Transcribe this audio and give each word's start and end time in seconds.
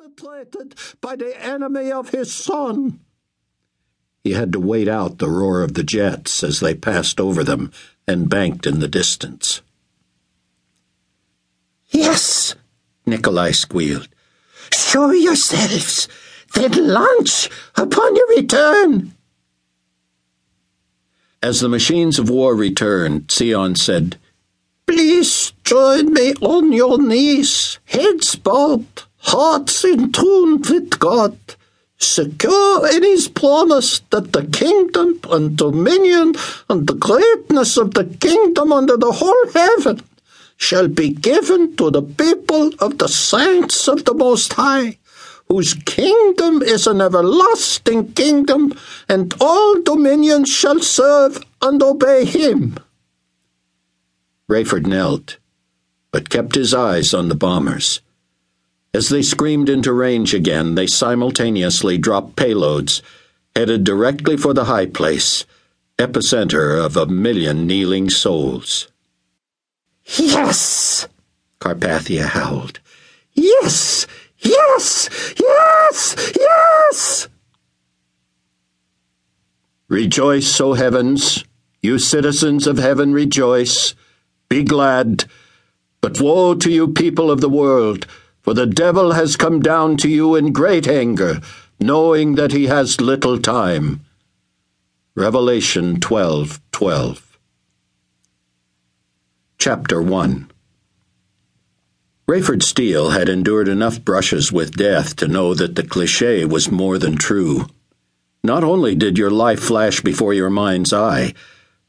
penetrated 0.00 0.74
by 1.00 1.16
the 1.16 1.38
enemy 1.42 1.92
of 1.92 2.10
his 2.10 2.32
son. 2.32 3.00
He 4.24 4.32
had 4.32 4.52
to 4.52 4.60
wait 4.60 4.88
out 4.88 5.18
the 5.18 5.28
roar 5.28 5.62
of 5.62 5.74
the 5.74 5.82
jets 5.82 6.42
as 6.42 6.60
they 6.60 6.74
passed 6.74 7.20
over 7.20 7.42
them 7.42 7.72
and 8.06 8.28
banked 8.28 8.66
in 8.66 8.80
the 8.80 8.88
distance. 8.88 9.62
Yes, 11.88 12.54
Nikolai 13.06 13.52
squealed. 13.52 14.08
Show 14.72 15.10
yourselves, 15.10 16.08
then 16.54 16.72
launch 16.88 17.48
upon 17.76 18.16
your 18.16 18.28
return. 18.28 19.14
As 21.42 21.60
the 21.60 21.68
machines 21.68 22.18
of 22.18 22.28
war 22.28 22.54
returned, 22.54 23.28
Tsion 23.28 23.76
said, 23.76 24.18
Please 24.86 25.52
join 25.64 26.12
me 26.12 26.34
on 26.40 26.72
your 26.72 27.00
knees, 27.00 27.78
heads 27.86 28.36
bowed 28.36 28.86
hearts 29.20 29.84
in 29.84 30.12
tune 30.12 30.60
with 30.62 30.98
God, 30.98 31.36
secure 31.98 32.88
in 32.88 33.02
his 33.02 33.28
promise 33.28 34.00
that 34.10 34.32
the 34.32 34.46
kingdom 34.46 35.20
and 35.30 35.56
dominion 35.56 36.34
and 36.68 36.86
the 36.86 36.94
greatness 36.94 37.76
of 37.76 37.94
the 37.94 38.04
kingdom 38.04 38.72
under 38.72 38.96
the 38.96 39.12
whole 39.12 39.52
heaven 39.52 40.02
shall 40.56 40.88
be 40.88 41.10
given 41.10 41.76
to 41.76 41.90
the 41.90 42.02
people 42.02 42.70
of 42.80 42.98
the 42.98 43.08
saints 43.08 43.88
of 43.88 44.04
the 44.04 44.14
Most 44.14 44.54
High, 44.54 44.98
whose 45.48 45.74
kingdom 45.74 46.62
is 46.62 46.86
an 46.86 47.00
everlasting 47.00 48.12
kingdom, 48.12 48.72
and 49.08 49.34
all 49.40 49.82
dominions 49.82 50.48
shall 50.48 50.80
serve 50.80 51.42
and 51.62 51.82
obey 51.82 52.24
him. 52.24 52.76
Rayford 54.48 54.86
knelt, 54.86 55.38
but 56.12 56.28
kept 56.28 56.54
his 56.54 56.74
eyes 56.74 57.14
on 57.14 57.28
the 57.28 57.34
bombers. 57.34 58.00
As 58.92 59.08
they 59.08 59.22
screamed 59.22 59.68
into 59.68 59.92
range 59.92 60.34
again, 60.34 60.74
they 60.74 60.88
simultaneously 60.88 61.96
dropped 61.96 62.34
payloads, 62.34 63.02
headed 63.54 63.84
directly 63.84 64.36
for 64.36 64.52
the 64.52 64.64
high 64.64 64.86
place, 64.86 65.44
epicenter 65.96 66.84
of 66.84 66.96
a 66.96 67.06
million 67.06 67.68
kneeling 67.68 68.10
souls. 68.10 68.88
Yes! 70.16 71.06
Carpathia 71.60 72.26
howled. 72.26 72.80
Yes! 73.32 74.08
Yes! 74.38 75.08
Yes! 75.38 76.32
Yes! 76.36 77.28
Rejoice, 79.88 80.60
O 80.60 80.72
heavens! 80.72 81.44
You 81.80 82.00
citizens 82.00 82.66
of 82.66 82.78
heaven, 82.78 83.12
rejoice! 83.12 83.94
Be 84.48 84.64
glad! 84.64 85.26
But 86.00 86.20
woe 86.20 86.54
to 86.54 86.70
you, 86.70 86.88
people 86.88 87.30
of 87.30 87.40
the 87.40 87.48
world! 87.48 88.06
For 88.42 88.54
the 88.54 88.66
devil 88.66 89.12
has 89.12 89.36
come 89.36 89.60
down 89.60 89.96
to 89.98 90.08
you 90.08 90.34
in 90.34 90.52
great 90.52 90.88
anger, 90.88 91.40
knowing 91.78 92.36
that 92.36 92.52
he 92.52 92.66
has 92.66 93.00
little 93.00 93.38
time. 93.38 94.00
Revelation 95.14 96.00
12 96.00 96.60
12. 96.72 97.38
Chapter 99.58 100.00
1 100.00 100.50
Rayford 102.26 102.62
Steele 102.62 103.10
had 103.10 103.28
endured 103.28 103.68
enough 103.68 104.04
brushes 104.04 104.52
with 104.52 104.76
death 104.76 105.16
to 105.16 105.28
know 105.28 105.52
that 105.52 105.74
the 105.74 105.82
cliche 105.82 106.44
was 106.44 106.70
more 106.70 106.96
than 106.96 107.16
true. 107.16 107.66
Not 108.42 108.64
only 108.64 108.94
did 108.94 109.18
your 109.18 109.30
life 109.30 109.60
flash 109.60 110.00
before 110.00 110.32
your 110.32 110.48
mind's 110.48 110.92
eye, 110.92 111.34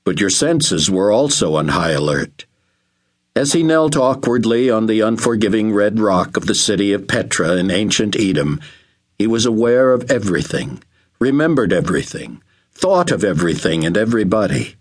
but 0.04 0.20
your 0.20 0.32
senses 0.32 0.90
were 0.90 1.12
also 1.12 1.56
on 1.56 1.70
high 1.70 1.92
alert. 1.92 2.46
As 3.34 3.54
he 3.54 3.64
knelt 3.64 3.96
awkwardly 3.96 4.70
on 4.70 4.88
the 4.88 5.00
unforgiving 5.00 5.72
red 5.72 6.02
rock 6.02 6.36
of 6.36 6.48
the 6.48 6.56
city 6.56 6.92
of 6.92 7.08
Petra 7.08 7.56
in 7.56 7.72
ancient 7.72 8.20
Edom, 8.20 8.60
he 9.18 9.26
was 9.26 9.46
aware 9.46 9.94
of 9.94 10.12
everything, 10.12 10.84
remembered 11.18 11.72
everything, 11.72 12.42
thought 12.74 13.10
of 13.10 13.24
everything 13.24 13.86
and 13.86 13.96
everybody. 13.96 14.76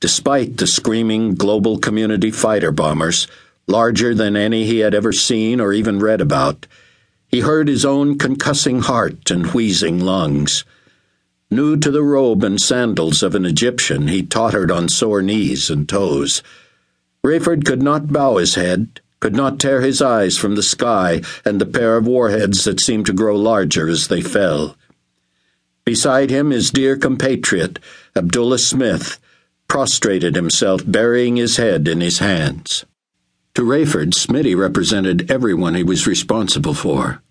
Despite 0.00 0.56
the 0.56 0.66
screaming 0.66 1.36
global 1.36 1.78
community 1.78 2.32
fighter 2.32 2.72
bombers, 2.72 3.28
larger 3.68 4.12
than 4.12 4.36
any 4.36 4.64
he 4.64 4.80
had 4.80 4.92
ever 4.92 5.12
seen 5.12 5.60
or 5.60 5.72
even 5.72 6.00
read 6.00 6.20
about, 6.20 6.66
he 7.28 7.40
heard 7.40 7.68
his 7.68 7.84
own 7.84 8.18
concussing 8.18 8.80
heart 8.80 9.30
and 9.30 9.52
wheezing 9.52 10.00
lungs. 10.00 10.64
New 11.48 11.76
to 11.76 11.92
the 11.92 12.02
robe 12.02 12.42
and 12.42 12.60
sandals 12.60 13.22
of 13.22 13.36
an 13.36 13.46
Egyptian, 13.46 14.08
he 14.08 14.24
tottered 14.24 14.72
on 14.72 14.88
sore 14.88 15.22
knees 15.22 15.70
and 15.70 15.88
toes. 15.88 16.42
Rayford 17.26 17.64
could 17.64 17.82
not 17.82 18.12
bow 18.12 18.36
his 18.36 18.54
head, 18.54 19.00
could 19.18 19.34
not 19.34 19.58
tear 19.58 19.80
his 19.80 20.00
eyes 20.00 20.38
from 20.38 20.54
the 20.54 20.62
sky 20.62 21.22
and 21.44 21.60
the 21.60 21.66
pair 21.66 21.96
of 21.96 22.06
warheads 22.06 22.62
that 22.62 22.78
seemed 22.78 23.04
to 23.06 23.12
grow 23.12 23.34
larger 23.34 23.88
as 23.88 24.06
they 24.06 24.20
fell. 24.20 24.76
Beside 25.84 26.30
him, 26.30 26.50
his 26.50 26.70
dear 26.70 26.96
compatriot, 26.96 27.80
Abdullah 28.14 28.60
Smith, 28.60 29.18
prostrated 29.66 30.36
himself, 30.36 30.82
burying 30.86 31.34
his 31.34 31.56
head 31.56 31.88
in 31.88 32.00
his 32.00 32.20
hands. 32.20 32.84
To 33.54 33.62
Rayford, 33.62 34.14
Smitty 34.14 34.56
represented 34.56 35.28
everyone 35.28 35.74
he 35.74 35.82
was 35.82 36.06
responsible 36.06 36.74
for. 36.74 37.22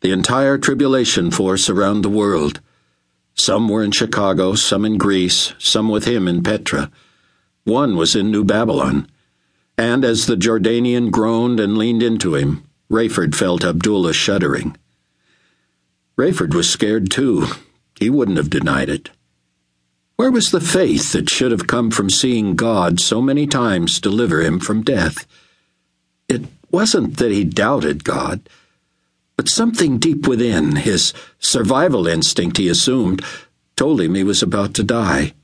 The 0.00 0.10
entire 0.10 0.58
tribulation 0.58 1.30
force 1.30 1.70
around 1.70 2.02
the 2.02 2.08
world. 2.08 2.60
Some 3.34 3.68
were 3.68 3.84
in 3.84 3.92
Chicago, 3.92 4.56
some 4.56 4.84
in 4.84 4.98
Greece, 4.98 5.54
some 5.58 5.88
with 5.88 6.04
him 6.04 6.26
in 6.26 6.42
Petra. 6.42 6.90
One 7.62 7.94
was 7.94 8.16
in 8.16 8.32
New 8.32 8.42
Babylon 8.42 9.06
and 9.78 10.04
as 10.04 10.26
the 10.26 10.36
Jordanian 10.36 11.10
groaned 11.10 11.60
and 11.60 11.76
leaned 11.76 12.02
into 12.02 12.34
him, 12.34 12.64
Rayford 12.90 13.34
felt 13.34 13.64
Abdullah 13.64 14.12
shuddering. 14.12 14.76
Rayford 16.16 16.54
was 16.54 16.70
scared 16.70 17.10
too. 17.10 17.46
He 17.98 18.08
wouldn't 18.08 18.38
have 18.38 18.50
denied 18.50 18.88
it. 18.88 19.10
Where 20.16 20.30
was 20.30 20.50
the 20.50 20.60
faith 20.60 21.12
that 21.12 21.28
should 21.28 21.50
have 21.50 21.66
come 21.66 21.90
from 21.90 22.08
seeing 22.08 22.56
God 22.56 23.00
so 23.00 23.20
many 23.20 23.46
times 23.46 24.00
deliver 24.00 24.40
him 24.40 24.58
from 24.58 24.82
death? 24.82 25.26
It 26.26 26.46
wasn't 26.70 27.18
that 27.18 27.32
he 27.32 27.44
doubted 27.44 28.02
God, 28.02 28.48
but 29.36 29.50
something 29.50 29.98
deep 29.98 30.26
within, 30.26 30.76
his 30.76 31.12
survival 31.38 32.06
instinct, 32.06 32.56
he 32.56 32.68
assumed, 32.68 33.22
told 33.76 34.00
him 34.00 34.14
he 34.14 34.24
was 34.24 34.42
about 34.42 34.72
to 34.74 34.82
die. 34.82 35.34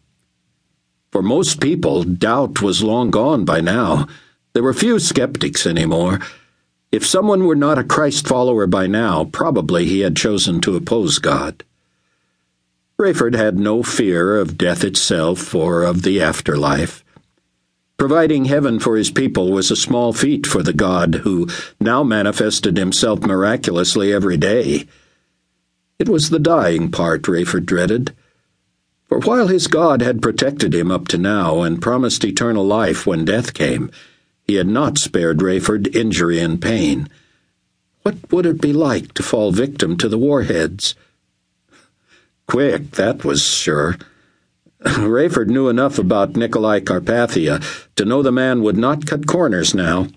For 1.13 1.23
most 1.23 1.61
people, 1.61 2.05
doubt 2.05 2.63
was 2.63 2.83
long 2.83 3.11
gone 3.11 3.45
by 3.45 3.61
now. 3.61 4.09
There 4.55 4.63
were 4.63 4.73
few 4.73 4.99
skeptics 4.99 5.67
anymore. 5.67 6.21
If 6.91 7.07
someone 7.07 7.45
were 7.45 7.55
not 7.55 7.79
a 7.79 7.85
Christ 7.85 8.27
follower 8.27 8.67
by 8.67 8.87
now, 8.87 9.25
probably 9.27 9.85
he 9.85 10.01
had 10.01 10.17
chosen 10.17 10.63
to 10.63 10.75
oppose 10.75 11.19
God. 11.19 11.65
Rayford 12.99 13.35
had 13.35 13.59
no 13.59 13.83
fear 13.83 14.39
of 14.39 14.57
death 14.57 14.85
itself 14.85 15.55
or 15.55 15.83
of 15.83 16.01
the 16.01 16.21
afterlife. 16.23 17.05
Providing 17.99 18.47
heaven 18.47 18.79
for 18.79 18.97
his 18.97 19.11
people 19.11 19.53
was 19.53 19.71
a 19.71 19.77
small 19.77 20.15
feat 20.15 20.47
for 20.47 20.63
the 20.63 20.73
God 20.73 21.17
who 21.17 21.47
now 21.79 22.03
manifested 22.03 22.79
himself 22.79 23.21
miraculously 23.21 24.13
every 24.13 24.39
day. 24.39 24.87
It 25.99 26.09
was 26.09 26.31
the 26.31 26.39
dying 26.39 26.91
part 26.91 27.23
Rayford 27.25 27.67
dreaded. 27.67 28.15
For 29.13 29.21
while 29.21 29.49
his 29.49 29.67
God 29.67 30.01
had 30.01 30.23
protected 30.23 30.75
him 30.75 30.91
up 30.91 31.07
to 31.09 31.19
now 31.19 31.61
and 31.61 31.83
promised 31.83 32.25
eternal 32.25 32.65
life 32.65 33.07
when 33.07 33.27
death 33.27 33.53
came, 33.53 33.91
he 34.43 34.55
had 34.55 34.67
not 34.67 34.97
spared 34.97 35.43
Rayford 35.43 35.95
injury 35.95 36.41
and 36.41 36.63
pain. 36.63 37.11
What 38.05 38.33
would 38.33 38.47
it 38.47 38.63
be 38.63 38.73
like 38.73 39.13
to 39.13 39.23
fall 39.23 39.53
victim 39.53 39.99
to 39.99 40.09
the 40.09 40.17
warheads? 40.17 40.95
Quick, 42.47 42.93
that 42.93 43.23
was 43.23 43.43
sure. 43.43 43.99
Rayford 44.81 45.49
knew 45.49 45.69
enough 45.69 45.99
about 45.99 46.35
Nikolai 46.35 46.81
Carpathia 46.81 47.63
to 47.97 48.07
know 48.07 48.23
the 48.23 48.33
man 48.33 48.63
would 48.63 48.79
not 48.79 49.05
cut 49.05 49.27
corners 49.27 49.75
now. 49.75 50.09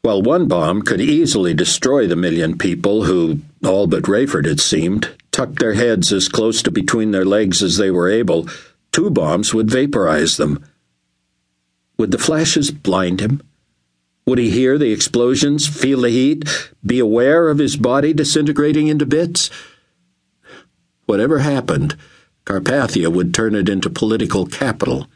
While 0.00 0.22
one 0.22 0.48
bomb 0.48 0.80
could 0.80 1.02
easily 1.02 1.52
destroy 1.52 2.06
the 2.06 2.16
million 2.16 2.56
people 2.56 3.04
who, 3.04 3.40
all 3.62 3.86
but 3.86 4.04
Rayford 4.04 4.46
it 4.46 4.60
seemed, 4.60 5.10
tucked 5.32 5.58
their 5.58 5.74
heads 5.74 6.12
as 6.12 6.28
close 6.28 6.62
to 6.62 6.70
between 6.70 7.10
their 7.10 7.24
legs 7.24 7.62
as 7.62 7.78
they 7.78 7.90
were 7.90 8.08
able, 8.08 8.46
two 8.92 9.10
bombs 9.10 9.52
would 9.52 9.70
vaporize 9.70 10.36
them. 10.36 10.64
Would 11.98 12.10
the 12.10 12.18
flashes 12.18 12.70
blind 12.70 13.20
him? 13.20 13.42
Would 14.26 14.38
he 14.38 14.50
hear 14.50 14.78
the 14.78 14.92
explosions, 14.92 15.66
feel 15.66 16.02
the 16.02 16.10
heat, 16.10 16.48
be 16.84 17.00
aware 17.00 17.48
of 17.48 17.58
his 17.58 17.76
body 17.76 18.12
disintegrating 18.12 18.86
into 18.86 19.06
bits? 19.06 19.50
Whatever 21.06 21.40
happened, 21.40 21.96
Carpathia 22.44 23.12
would 23.12 23.34
turn 23.34 23.54
it 23.54 23.68
into 23.68 23.90
political 23.90 24.46
capital. 24.46 25.08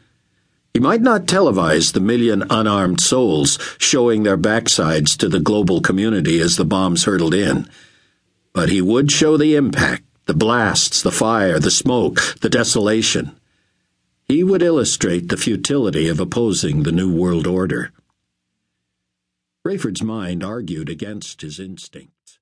He 0.73 0.79
might 0.79 1.01
not 1.01 1.25
televise 1.25 1.93
the 1.93 1.99
million 1.99 2.43
unarmed 2.49 3.01
souls 3.01 3.57
showing 3.77 4.23
their 4.23 4.37
backsides 4.37 5.17
to 5.17 5.29
the 5.29 5.39
global 5.39 5.81
community 5.81 6.39
as 6.39 6.55
the 6.55 6.65
bombs 6.65 7.05
hurtled 7.05 7.33
in, 7.33 7.67
but 8.53 8.69
he 8.69 8.81
would 8.81 9.11
show 9.11 9.37
the 9.37 9.55
impact 9.55 10.03
the 10.27 10.33
blasts, 10.33 11.01
the 11.01 11.11
fire, 11.11 11.57
the 11.57 11.71
smoke, 11.71 12.19
the 12.41 12.49
desolation. 12.49 13.35
He 14.25 14.43
would 14.43 14.61
illustrate 14.61 15.29
the 15.29 15.37
futility 15.37 16.09
of 16.09 16.19
opposing 16.19 16.83
the 16.83 16.91
New 16.91 17.13
World 17.13 17.47
Order. 17.47 17.93
Rayford's 19.65 20.03
mind 20.03 20.43
argued 20.43 20.89
against 20.89 21.41
his 21.41 21.59
instinct. 21.59 22.11